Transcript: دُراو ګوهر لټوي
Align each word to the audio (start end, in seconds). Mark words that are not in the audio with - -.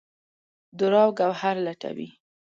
دُراو 0.77 1.09
ګوهر 1.19 1.55
لټوي 1.65 2.07